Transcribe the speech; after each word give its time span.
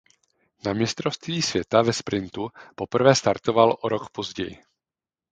Na 0.65 0.73
Mistrovství 0.73 1.41
světa 1.41 1.81
ve 1.81 1.93
sprintu 1.93 2.49
poprvé 2.75 3.15
startoval 3.15 3.77
o 3.81 3.89
rok 3.89 4.09
později. 4.11 4.63